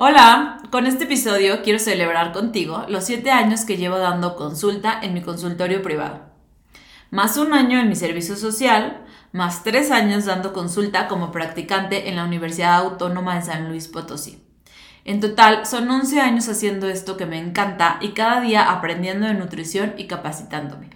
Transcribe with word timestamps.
Hola, 0.00 0.62
con 0.70 0.86
este 0.86 1.06
episodio 1.06 1.60
quiero 1.64 1.80
celebrar 1.80 2.30
contigo 2.30 2.86
los 2.88 3.02
7 3.02 3.32
años 3.32 3.64
que 3.64 3.76
llevo 3.76 3.98
dando 3.98 4.36
consulta 4.36 4.96
en 5.02 5.12
mi 5.12 5.22
consultorio 5.22 5.82
privado. 5.82 6.20
Más 7.10 7.36
un 7.36 7.52
año 7.52 7.80
en 7.80 7.88
mi 7.88 7.96
servicio 7.96 8.36
social, 8.36 9.04
más 9.32 9.64
3 9.64 9.90
años 9.90 10.24
dando 10.24 10.52
consulta 10.52 11.08
como 11.08 11.32
practicante 11.32 12.08
en 12.08 12.14
la 12.14 12.22
Universidad 12.22 12.76
Autónoma 12.76 13.34
de 13.34 13.42
San 13.42 13.68
Luis 13.68 13.88
Potosí. 13.88 14.40
En 15.04 15.18
total 15.18 15.66
son 15.66 15.90
11 15.90 16.20
años 16.20 16.48
haciendo 16.48 16.88
esto 16.88 17.16
que 17.16 17.26
me 17.26 17.40
encanta 17.40 17.98
y 18.00 18.10
cada 18.10 18.40
día 18.40 18.70
aprendiendo 18.70 19.26
de 19.26 19.34
nutrición 19.34 19.94
y 19.96 20.06
capacitándome. 20.06 20.90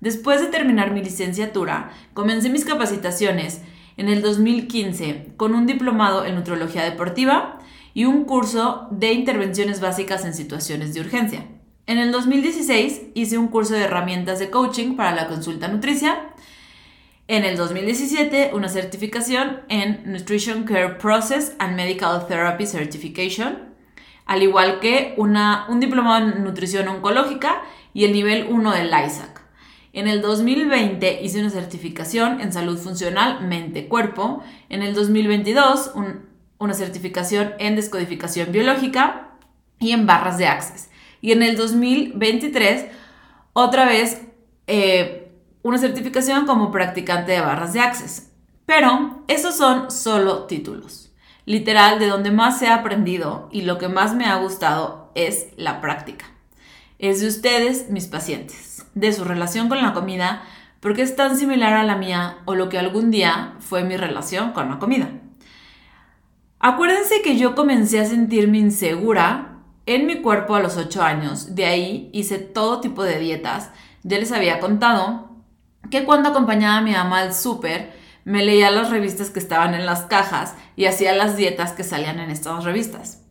Después 0.00 0.42
de 0.42 0.48
terminar 0.48 0.90
mi 0.90 1.02
licenciatura, 1.02 1.92
comencé 2.12 2.50
mis 2.50 2.66
capacitaciones 2.66 3.62
en 3.96 4.10
el 4.10 4.20
2015 4.20 5.32
con 5.38 5.54
un 5.54 5.64
diplomado 5.64 6.26
en 6.26 6.34
nutrología 6.34 6.84
deportiva 6.84 7.57
y 7.94 8.04
un 8.04 8.24
curso 8.24 8.88
de 8.90 9.12
intervenciones 9.12 9.80
básicas 9.80 10.24
en 10.24 10.34
situaciones 10.34 10.94
de 10.94 11.00
urgencia. 11.00 11.46
En 11.86 11.98
el 11.98 12.12
2016 12.12 13.02
hice 13.14 13.38
un 13.38 13.48
curso 13.48 13.74
de 13.74 13.84
herramientas 13.84 14.38
de 14.38 14.50
coaching 14.50 14.94
para 14.94 15.14
la 15.14 15.26
consulta 15.26 15.68
nutricia. 15.68 16.34
En 17.28 17.44
el 17.44 17.56
2017 17.56 18.50
una 18.54 18.68
certificación 18.68 19.60
en 19.68 20.02
Nutrition 20.04 20.64
Care 20.64 20.96
Process 20.96 21.54
and 21.58 21.76
Medical 21.76 22.26
Therapy 22.26 22.66
Certification, 22.66 23.74
al 24.26 24.42
igual 24.42 24.80
que 24.80 25.14
una, 25.16 25.66
un 25.68 25.80
diplomado 25.80 26.26
en 26.26 26.44
nutrición 26.44 26.88
oncológica 26.88 27.62
y 27.94 28.04
el 28.04 28.12
nivel 28.12 28.46
1 28.50 28.72
del 28.72 28.88
ISAC. 28.88 29.38
En 29.94 30.06
el 30.06 30.20
2020 30.20 31.22
hice 31.22 31.40
una 31.40 31.50
certificación 31.50 32.40
en 32.40 32.52
salud 32.52 32.78
funcional 32.78 33.46
mente-cuerpo. 33.46 34.42
En 34.68 34.82
el 34.82 34.94
2022 34.94 35.92
una 36.58 36.74
certificación 36.74 37.54
en 37.58 37.76
descodificación 37.76 38.52
biológica 38.52 39.30
y 39.78 39.92
en 39.92 40.06
barras 40.06 40.38
de 40.38 40.46
Access. 40.46 40.90
Y 41.20 41.32
en 41.32 41.42
el 41.42 41.56
2023 41.56 42.86
otra 43.52 43.86
vez 43.86 44.22
eh, 44.66 45.32
una 45.62 45.78
certificación 45.78 46.46
como 46.46 46.70
practicante 46.70 47.32
de 47.32 47.40
barras 47.40 47.72
de 47.72 47.80
Access. 47.80 48.30
Pero 48.66 49.22
esos 49.28 49.56
son 49.56 49.90
solo 49.90 50.44
títulos. 50.44 51.12
Literal, 51.46 51.98
de 51.98 52.08
donde 52.08 52.30
más 52.30 52.62
ha 52.62 52.74
aprendido 52.74 53.48
y 53.50 53.62
lo 53.62 53.78
que 53.78 53.88
más 53.88 54.14
me 54.14 54.26
ha 54.26 54.36
gustado 54.36 55.10
es 55.14 55.48
la 55.56 55.80
práctica. 55.80 56.26
Es 56.98 57.20
de 57.20 57.28
ustedes, 57.28 57.88
mis 57.90 58.06
pacientes 58.06 58.84
de 58.94 59.12
su 59.12 59.24
relación 59.24 59.68
con 59.68 59.80
la 59.80 59.94
comida 59.94 60.42
porque 60.80 61.02
es 61.02 61.16
tan 61.16 61.36
similar 61.36 61.74
a 61.74 61.84
la 61.84 61.96
mía 61.96 62.38
o 62.44 62.54
lo 62.54 62.68
que 62.68 62.78
algún 62.78 63.10
día 63.10 63.54
fue 63.60 63.84
mi 63.84 63.96
relación 63.96 64.52
con 64.52 64.68
la 64.68 64.78
comida. 64.78 65.10
Acuérdense 66.60 67.22
que 67.22 67.36
yo 67.36 67.54
comencé 67.54 68.00
a 68.00 68.04
sentirme 68.04 68.58
insegura 68.58 69.60
en 69.86 70.06
mi 70.06 70.20
cuerpo 70.20 70.56
a 70.56 70.60
los 70.60 70.76
8 70.76 71.02
años, 71.02 71.54
de 71.54 71.64
ahí 71.64 72.10
hice 72.12 72.38
todo 72.38 72.80
tipo 72.80 73.04
de 73.04 73.18
dietas. 73.18 73.70
Ya 74.02 74.18
les 74.18 74.32
había 74.32 74.58
contado 74.58 75.30
que 75.90 76.04
cuando 76.04 76.30
acompañaba 76.30 76.78
a 76.78 76.82
mi 76.82 76.92
mamá 76.92 77.20
al 77.20 77.32
súper, 77.32 77.92
me 78.24 78.44
leía 78.44 78.70
las 78.70 78.90
revistas 78.90 79.30
que 79.30 79.38
estaban 79.38 79.74
en 79.74 79.86
las 79.86 80.02
cajas 80.02 80.54
y 80.76 80.86
hacía 80.86 81.14
las 81.14 81.36
dietas 81.36 81.72
que 81.72 81.84
salían 81.84 82.18
en 82.18 82.30
estas 82.30 82.64
revistas. 82.64 83.22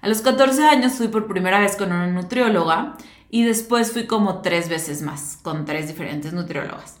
A 0.00 0.08
los 0.08 0.22
14 0.22 0.64
años 0.64 0.92
fui 0.92 1.08
por 1.08 1.26
primera 1.26 1.58
vez 1.58 1.76
con 1.76 1.92
una 1.92 2.06
nutrióloga 2.06 2.96
y 3.28 3.44
después 3.44 3.92
fui 3.92 4.06
como 4.06 4.42
tres 4.42 4.68
veces 4.68 5.02
más 5.02 5.38
con 5.42 5.64
tres 5.64 5.88
diferentes 5.88 6.32
nutriólogas. 6.32 7.00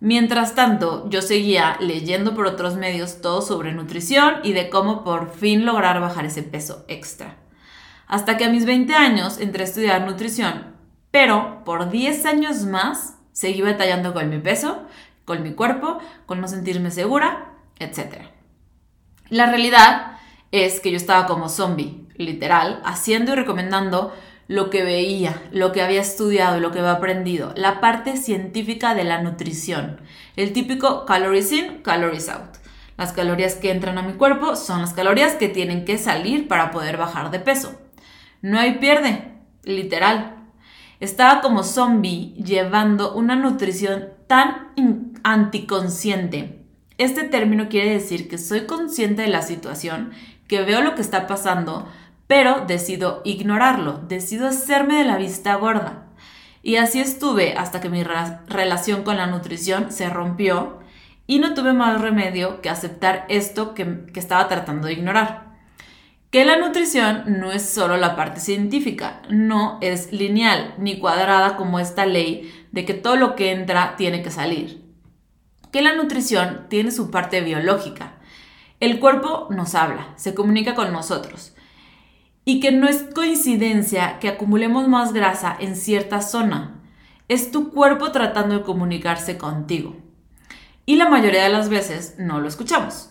Mientras 0.00 0.54
tanto, 0.54 1.08
yo 1.10 1.22
seguía 1.22 1.76
leyendo 1.80 2.34
por 2.34 2.46
otros 2.46 2.76
medios 2.76 3.20
todo 3.20 3.42
sobre 3.42 3.72
nutrición 3.72 4.36
y 4.44 4.52
de 4.52 4.70
cómo 4.70 5.02
por 5.02 5.32
fin 5.32 5.66
lograr 5.66 6.00
bajar 6.00 6.24
ese 6.24 6.44
peso 6.44 6.84
extra. 6.86 7.36
Hasta 8.06 8.36
que 8.36 8.44
a 8.44 8.50
mis 8.50 8.64
20 8.64 8.94
años 8.94 9.38
entré 9.38 9.62
a 9.62 9.66
estudiar 9.66 10.06
nutrición, 10.06 10.76
pero 11.10 11.62
por 11.64 11.90
10 11.90 12.26
años 12.26 12.64
más 12.64 13.16
seguí 13.32 13.60
batallando 13.60 14.14
con 14.14 14.28
mi 14.30 14.38
peso, 14.38 14.82
con 15.24 15.42
mi 15.42 15.54
cuerpo, 15.54 15.98
con 16.26 16.40
no 16.40 16.46
sentirme 16.46 16.92
segura, 16.92 17.54
etc. 17.80 18.22
La 19.30 19.46
realidad 19.46 20.12
es 20.52 20.80
que 20.80 20.90
yo 20.92 20.96
estaba 20.96 21.26
como 21.26 21.48
zombie, 21.48 22.06
literal, 22.16 22.80
haciendo 22.84 23.32
y 23.32 23.34
recomendando 23.34 24.14
lo 24.48 24.70
que 24.70 24.82
veía, 24.82 25.42
lo 25.52 25.72
que 25.72 25.82
había 25.82 26.00
estudiado, 26.00 26.58
lo 26.58 26.72
que 26.72 26.80
había 26.80 26.92
aprendido, 26.92 27.52
la 27.54 27.80
parte 27.80 28.16
científica 28.16 28.94
de 28.94 29.04
la 29.04 29.22
nutrición, 29.22 30.00
el 30.36 30.52
típico 30.52 31.04
calories 31.04 31.52
in, 31.52 31.82
calories 31.82 32.28
out. 32.30 32.56
Las 32.96 33.12
calorías 33.12 33.54
que 33.54 33.70
entran 33.70 33.96
a 33.98 34.02
mi 34.02 34.14
cuerpo 34.14 34.56
son 34.56 34.80
las 34.80 34.94
calorías 34.94 35.34
que 35.34 35.48
tienen 35.48 35.84
que 35.84 35.98
salir 35.98 36.48
para 36.48 36.72
poder 36.72 36.96
bajar 36.96 37.30
de 37.30 37.38
peso. 37.38 37.78
No 38.42 38.58
hay 38.58 38.78
pierde, 38.78 39.34
literal. 39.62 40.34
Estaba 40.98 41.40
como 41.40 41.62
zombie 41.62 42.34
llevando 42.42 43.14
una 43.14 43.36
nutrición 43.36 44.08
tan 44.26 44.72
anticonsciente. 45.22 46.64
Este 46.96 47.22
término 47.22 47.68
quiere 47.68 47.90
decir 47.90 48.28
que 48.28 48.38
soy 48.38 48.66
consciente 48.66 49.22
de 49.22 49.28
la 49.28 49.42
situación, 49.42 50.10
que 50.48 50.62
veo 50.62 50.80
lo 50.80 50.96
que 50.96 51.02
está 51.02 51.28
pasando, 51.28 51.86
pero 52.28 52.66
decido 52.66 53.22
ignorarlo, 53.24 54.02
decido 54.06 54.46
hacerme 54.46 54.98
de 54.98 55.04
la 55.04 55.16
vista 55.16 55.54
gorda. 55.56 56.04
Y 56.62 56.76
así 56.76 57.00
estuve 57.00 57.54
hasta 57.54 57.80
que 57.80 57.88
mi 57.88 58.04
relación 58.04 59.02
con 59.02 59.16
la 59.16 59.26
nutrición 59.26 59.90
se 59.90 60.10
rompió 60.10 60.78
y 61.26 61.38
no 61.38 61.54
tuve 61.54 61.72
más 61.72 62.00
remedio 62.00 62.60
que 62.60 62.68
aceptar 62.68 63.24
esto 63.28 63.74
que, 63.74 64.04
estaba 64.14 64.46
tratando 64.46 64.86
de 64.86 64.92
ignorar. 64.92 65.56
Que 66.30 66.44
la 66.44 66.58
nutrición 66.58 67.40
no 67.40 67.50
es 67.50 67.66
solo 67.66 67.96
la 67.96 68.14
parte 68.14 68.40
científica, 68.40 69.22
no 69.30 69.78
es 69.80 70.12
lineal 70.12 70.74
ni 70.76 70.98
cuadrada 70.98 71.56
como 71.56 71.80
esta 71.80 72.04
ley 72.04 72.52
de 72.72 72.84
que 72.84 72.92
todo 72.92 73.16
lo 73.16 73.36
que 73.36 73.52
entra 73.52 73.96
tiene 73.96 74.22
que 74.22 74.30
salir. 74.30 74.84
Que 75.72 75.80
la 75.80 75.94
nutrición 75.94 76.66
tiene 76.68 76.90
su 76.90 77.10
parte 77.10 77.40
biológica. 77.40 78.16
El 78.80 79.00
cuerpo 79.00 79.48
nos 79.50 79.74
habla, 79.74 80.12
se 80.16 80.34
comunica 80.34 80.74
con 80.74 80.92
nosotros 80.92 81.54
y 82.48 82.60
que 82.60 82.72
no 82.72 82.88
es 82.88 83.02
coincidencia 83.14 84.18
que 84.20 84.28
acumulemos 84.28 84.88
más 84.88 85.12
grasa 85.12 85.54
en 85.60 85.76
cierta 85.76 86.22
zona. 86.22 86.80
Es 87.28 87.50
tu 87.50 87.72
cuerpo 87.72 88.10
tratando 88.10 88.56
de 88.56 88.64
comunicarse 88.64 89.36
contigo. 89.36 89.96
Y 90.86 90.96
la 90.96 91.10
mayoría 91.10 91.42
de 91.42 91.50
las 91.50 91.68
veces 91.68 92.14
no 92.18 92.40
lo 92.40 92.48
escuchamos. 92.48 93.10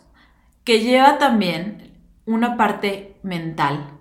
Que 0.64 0.80
lleva 0.80 1.20
también 1.20 2.00
una 2.26 2.58
parte 2.58 3.20
mental. 3.22 3.92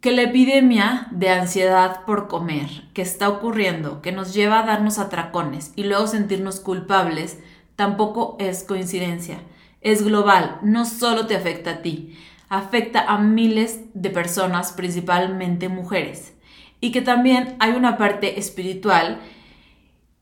Que 0.00 0.10
la 0.10 0.22
epidemia 0.22 1.06
de 1.12 1.28
ansiedad 1.30 2.04
por 2.04 2.26
comer 2.26 2.88
que 2.94 3.02
está 3.02 3.28
ocurriendo, 3.28 4.02
que 4.02 4.10
nos 4.10 4.34
lleva 4.34 4.58
a 4.58 4.66
darnos 4.66 4.98
atracones 4.98 5.72
y 5.76 5.84
luego 5.84 6.08
sentirnos 6.08 6.58
culpables, 6.58 7.38
tampoco 7.76 8.36
es 8.40 8.64
coincidencia. 8.64 9.38
Es 9.82 10.02
global, 10.02 10.58
no 10.62 10.84
solo 10.84 11.28
te 11.28 11.36
afecta 11.36 11.70
a 11.70 11.82
ti 11.82 12.18
afecta 12.52 13.00
a 13.00 13.16
miles 13.16 13.80
de 13.94 14.10
personas, 14.10 14.72
principalmente 14.72 15.70
mujeres. 15.70 16.34
Y 16.80 16.92
que 16.92 17.00
también 17.00 17.56
hay 17.60 17.72
una 17.72 17.96
parte 17.96 18.38
espiritual 18.38 19.20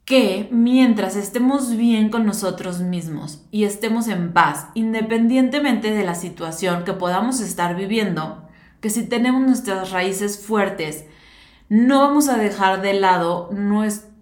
que 0.05 0.49
mientras 0.53 1.17
estemos 1.17 1.77
bien 1.77 2.09
con 2.09 2.25
nosotros 2.27 2.83
mismos 2.83 3.43
y 3.51 3.65
estemos 3.65 4.07
en 4.07 4.33
paz, 4.33 4.69
independientemente 4.75 5.91
de 5.91 6.05
la 6.05 6.15
situación 6.15 6.85
que 6.85 6.93
podamos 6.93 7.41
estar 7.41 7.75
viviendo, 7.75 8.49
que 8.81 8.91
si 8.91 9.09
tenemos 9.09 9.41
nuestras 9.41 9.91
raíces 9.91 10.41
fuertes, 10.41 11.07
no 11.69 11.99
vamos 11.99 12.29
a 12.29 12.37
dejar 12.37 12.81
de 12.81 12.95
lado 12.95 13.51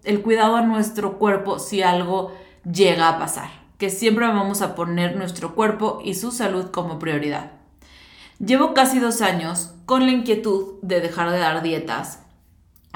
el 0.05 0.23
cuidado 0.23 0.57
a 0.57 0.63
nuestro 0.63 1.19
cuerpo 1.19 1.59
si 1.59 1.83
algo 1.83 2.33
llega 2.65 3.11
a 3.11 3.19
pasar, 3.19 3.51
que 3.77 3.91
siempre 3.91 4.27
vamos 4.27 4.63
a 4.63 4.75
poner 4.75 5.15
nuestro 5.15 5.55
cuerpo 5.55 6.01
y 6.03 6.15
su 6.15 6.31
salud 6.33 6.71
como 6.71 6.99
prioridad. 6.99 7.58
Llevo 8.39 8.73
casi 8.73 9.01
dos 9.01 9.21
años 9.21 9.75
con 9.85 10.07
la 10.07 10.13
inquietud 10.13 10.75
de 10.83 11.01
dejar 11.01 11.33
de 11.33 11.39
dar 11.39 11.61
dietas, 11.61 12.21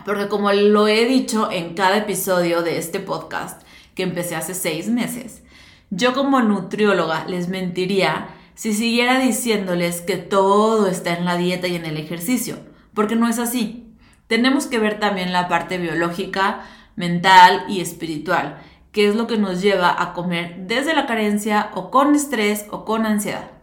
porque 0.04 0.28
como 0.28 0.52
lo 0.52 0.86
he 0.86 1.04
dicho 1.04 1.50
en 1.50 1.74
cada 1.74 1.96
episodio 1.96 2.62
de 2.62 2.78
este 2.78 3.00
podcast, 3.00 3.60
que 3.96 4.04
empecé 4.04 4.36
hace 4.36 4.54
seis 4.54 4.88
meses, 4.88 5.42
yo 5.90 6.14
como 6.14 6.40
nutrióloga 6.42 7.24
les 7.26 7.48
mentiría 7.48 8.28
si 8.54 8.72
siguiera 8.72 9.18
diciéndoles 9.18 10.00
que 10.00 10.16
todo 10.16 10.86
está 10.86 11.14
en 11.14 11.24
la 11.24 11.36
dieta 11.36 11.66
y 11.66 11.74
en 11.74 11.86
el 11.86 11.96
ejercicio, 11.96 12.60
porque 12.94 13.16
no 13.16 13.28
es 13.28 13.40
así. 13.40 13.92
Tenemos 14.28 14.66
que 14.66 14.78
ver 14.78 15.00
también 15.00 15.32
la 15.32 15.48
parte 15.48 15.76
biológica, 15.76 16.60
mental 16.94 17.64
y 17.68 17.80
espiritual, 17.80 18.62
que 18.92 19.08
es 19.08 19.16
lo 19.16 19.26
que 19.26 19.38
nos 19.38 19.60
lleva 19.60 20.00
a 20.00 20.12
comer 20.12 20.68
desde 20.68 20.94
la 20.94 21.06
carencia 21.06 21.72
o 21.74 21.90
con 21.90 22.14
estrés 22.14 22.66
o 22.70 22.84
con 22.84 23.06
ansiedad. 23.06 23.61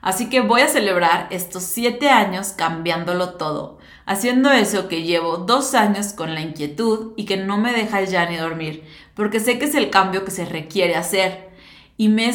Así 0.00 0.28
que 0.28 0.40
voy 0.40 0.60
a 0.60 0.68
celebrar 0.68 1.26
estos 1.30 1.64
siete 1.64 2.08
años 2.08 2.50
cambiándolo 2.50 3.34
todo, 3.34 3.78
haciendo 4.06 4.50
eso 4.52 4.88
que 4.88 5.02
llevo 5.02 5.38
dos 5.38 5.74
años 5.74 6.12
con 6.12 6.34
la 6.34 6.40
inquietud 6.40 7.12
y 7.16 7.24
que 7.24 7.36
no 7.36 7.58
me 7.58 7.72
deja 7.72 8.02
ya 8.02 8.26
ni 8.26 8.36
dormir, 8.36 8.84
porque 9.14 9.40
sé 9.40 9.58
que 9.58 9.64
es 9.64 9.74
el 9.74 9.90
cambio 9.90 10.24
que 10.24 10.30
se 10.30 10.44
requiere 10.44 10.94
hacer 10.94 11.48
y 11.98 12.08
me, 12.08 12.30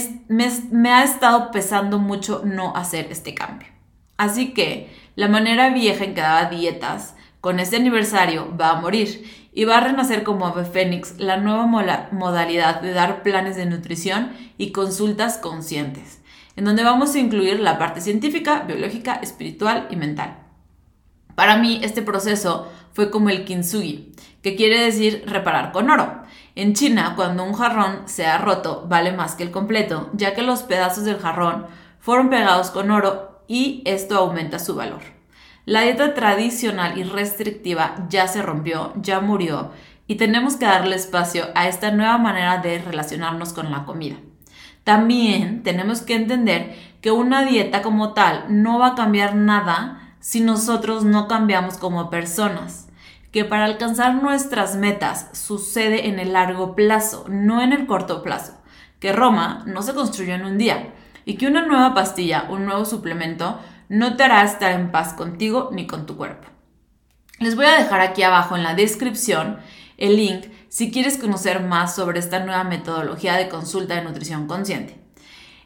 ha 0.92 1.04
estado 1.04 1.50
pesando 1.51 1.98
mucho 1.98 2.42
no 2.44 2.75
hacer 2.75 3.07
este 3.10 3.33
cambio. 3.33 3.69
Así 4.18 4.54
que 4.54 4.94
la 5.16 5.30
manera 5.30 5.69
vieja 5.69 6.04
en 6.04 6.13
que 6.13 6.21
daba 6.21 6.50
dietas, 6.50 7.16
con 7.39 7.59
este 7.59 7.77
aniversario 7.77 8.56
va 8.56 8.71
a 8.71 8.81
morir 8.81 9.50
y 9.54 9.66
va 9.66 9.77
a 9.77 9.81
renacer 9.81 10.24
como 10.24 10.45
ave 10.45 10.66
fénix 10.66 11.18
la 11.18 11.38
nueva 11.38 11.66
modalidad 12.12 12.81
de 12.81 12.92
dar 12.92 13.24
planes 13.24 13.56
de 13.56 13.66
nutrición 13.66 14.33
y 14.57 14.71
consultas 14.71 15.38
conscientes, 15.38 16.21
en 16.56 16.66
donde 16.66 16.84
vamos 16.84 17.16
a 17.16 17.20
incluir 17.20 17.60
la 17.60 17.78
parte 17.78 18.02
científica, 18.02 18.64
biológica, 18.68 19.16
espiritual 19.16 19.88
y 19.90 19.96
mental. 19.96 20.38
Para 21.36 21.58
mí 21.58 21.80
este 21.84 22.02
proceso 22.02 22.72
fue 22.94 23.10
como 23.10 23.30
el 23.30 23.44
kintsugi, 23.44 24.14
que 24.42 24.56
quiere 24.56 24.80
decir 24.80 25.24
reparar 25.26 25.72
con 25.72 25.90
oro. 25.90 26.22
En 26.56 26.74
China, 26.74 27.14
cuando 27.16 27.44
un 27.44 27.54
jarrón 27.54 28.04
se 28.06 28.28
ha 28.28 28.38
roto, 28.38 28.86
vale 28.88 29.12
más 29.12 29.34
que 29.34 29.44
el 29.44 29.52
completo, 29.52 30.10
ya 30.14 30.36
que 30.36 30.44
los 30.44 30.62
pedazos 30.62 31.06
del 31.06 31.20
jarrón 31.20 31.66
fueron 32.00 32.30
pegados 32.30 32.70
con 32.70 32.92
oro 32.92 33.42
y 33.48 33.82
esto 33.86 34.18
aumenta 34.18 34.60
su 34.60 34.76
valor. 34.76 35.02
La 35.66 35.82
dieta 35.82 36.14
tradicional 36.14 36.98
y 36.98 37.04
restrictiva 37.04 38.06
ya 38.10 38.28
se 38.28 38.42
rompió, 38.42 38.94
ya 38.98 39.22
murió, 39.22 39.72
y 40.06 40.16
tenemos 40.16 40.58
que 40.58 40.66
darle 40.66 40.96
espacio 40.96 41.46
a 41.56 41.68
esta 41.68 41.92
nueva 41.92 42.18
manera 42.18 42.58
de 42.58 42.80
relacionarnos 42.80 43.54
con 43.54 43.72
la 43.72 43.86
comida. 43.86 44.18
También 44.83 45.63
tenemos 45.63 46.01
que 46.01 46.15
entender 46.15 46.75
que 47.01 47.12
una 47.12 47.45
dieta 47.45 47.81
como 47.81 48.13
tal 48.13 48.45
no 48.50 48.80
va 48.80 48.88
a 48.88 48.95
cambiar 48.95 49.35
nada 49.35 50.15
si 50.19 50.41
nosotros 50.41 51.03
no 51.03 51.27
cambiamos 51.27 51.77
como 51.77 52.09
personas 52.09 52.88
que 53.33 53.44
para 53.44 53.65
alcanzar 53.65 54.21
nuestras 54.21 54.75
metas 54.75 55.27
sucede 55.33 56.07
en 56.07 56.19
el 56.19 56.33
largo 56.33 56.75
plazo, 56.75 57.25
no 57.27 57.63
en 57.63 57.74
el 57.74 57.88
corto 57.88 58.21
plazo, 58.21 58.53
que 59.00 59.12
Roma 59.12 59.63
no 59.65 59.81
se 59.81 59.95
construyó 59.95 60.35
en 60.35 60.45
un 60.45 60.59
día 60.59 60.94
y 61.25 61.35
que 61.35 61.47
una 61.47 61.65
nueva 61.65 61.95
pastilla, 61.95 62.45
un 62.51 62.65
nuevo 62.65 62.85
suplemento, 62.85 63.59
no 63.89 64.15
te 64.15 64.24
hará 64.24 64.44
estar 64.44 64.71
en 64.80 64.91
paz 64.91 65.13
contigo 65.13 65.71
ni 65.74 65.88
con 65.88 66.06
tu 66.06 66.15
cuerpo. 66.15 66.47
Les 67.39 67.56
voy 67.56 67.65
a 67.65 67.80
dejar 67.80 68.01
aquí 68.01 68.21
abajo 68.21 68.56
en 68.56 68.62
la 68.62 68.75
descripción 68.75 69.57
el 69.97 70.15
link 70.15 70.45
si 70.74 70.90
quieres 70.90 71.20
conocer 71.20 71.62
más 71.62 71.94
sobre 71.94 72.18
esta 72.18 72.40
nueva 72.40 72.64
metodología 72.64 73.36
de 73.36 73.48
consulta 73.48 73.94
de 73.94 74.02
nutrición 74.02 74.48
consciente. 74.48 75.00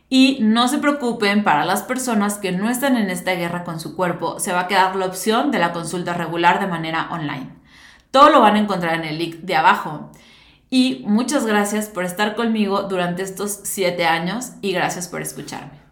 Y 0.09 0.39
no 0.41 0.67
se 0.67 0.79
preocupen, 0.79 1.45
para 1.45 1.63
las 1.63 1.81
personas 1.81 2.39
que 2.39 2.51
no 2.51 2.69
están 2.69 2.97
en 2.97 3.09
esta 3.09 3.31
guerra 3.31 3.63
con 3.63 3.79
su 3.79 3.95
cuerpo, 3.95 4.41
se 4.41 4.51
va 4.51 4.59
a 4.59 4.67
quedar 4.67 4.97
la 4.97 5.05
opción 5.05 5.49
de 5.49 5.59
la 5.59 5.71
consulta 5.71 6.13
regular 6.13 6.59
de 6.59 6.67
manera 6.67 7.07
online. 7.09 7.53
Todo 8.11 8.29
lo 8.31 8.41
van 8.41 8.57
a 8.57 8.59
encontrar 8.59 8.95
en 8.95 9.05
el 9.05 9.17
link 9.17 9.35
de 9.35 9.55
abajo. 9.55 10.11
Y 10.69 11.05
muchas 11.07 11.45
gracias 11.45 11.87
por 11.87 12.03
estar 12.03 12.35
conmigo 12.35 12.83
durante 12.83 13.23
estos 13.23 13.61
siete 13.63 14.05
años 14.05 14.55
y 14.61 14.73
gracias 14.73 15.07
por 15.07 15.21
escucharme. 15.21 15.86